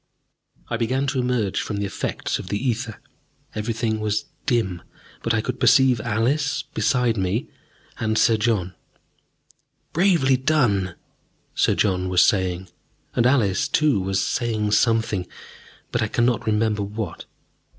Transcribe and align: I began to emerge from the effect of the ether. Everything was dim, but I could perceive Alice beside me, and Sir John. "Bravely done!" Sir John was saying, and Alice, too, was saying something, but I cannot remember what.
I 0.67 0.77
began 0.77 1.05
to 1.05 1.19
emerge 1.19 1.61
from 1.61 1.77
the 1.77 1.85
effect 1.85 2.39
of 2.39 2.47
the 2.47 2.57
ether. 2.57 2.99
Everything 3.53 3.99
was 3.99 4.25
dim, 4.47 4.81
but 5.21 5.31
I 5.31 5.41
could 5.41 5.59
perceive 5.59 6.01
Alice 6.01 6.63
beside 6.73 7.17
me, 7.17 7.49
and 7.99 8.17
Sir 8.17 8.35
John. 8.35 8.73
"Bravely 9.93 10.37
done!" 10.37 10.95
Sir 11.53 11.75
John 11.75 12.09
was 12.09 12.23
saying, 12.25 12.67
and 13.13 13.27
Alice, 13.27 13.67
too, 13.67 14.01
was 14.01 14.19
saying 14.19 14.71
something, 14.71 15.27
but 15.91 16.01
I 16.01 16.07
cannot 16.07 16.47
remember 16.47 16.81
what. 16.81 17.25